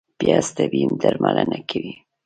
[0.19, 1.93] پیاز طبیعي درملنه کوي